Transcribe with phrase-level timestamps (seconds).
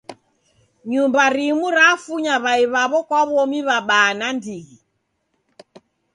[0.91, 4.77] Nyumba rimu rafunya w'ai w'awo kwa w'omi w'abaa nandighi.